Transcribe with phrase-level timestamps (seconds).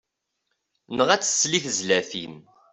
[0.97, 2.35] Neɣ ad tsel i tezlatin.